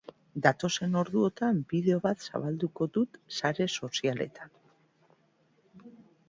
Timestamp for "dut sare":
2.97-3.69